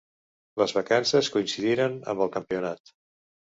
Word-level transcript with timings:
Les 0.61 0.73
vacances 0.77 1.29
coincidiren 1.37 2.01
amb 2.15 2.27
el 2.27 2.35
campionat. 2.39 2.97